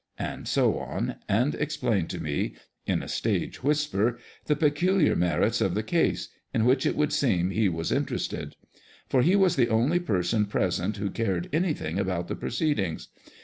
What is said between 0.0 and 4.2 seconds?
and so on, and explain to me (in a stage whisper)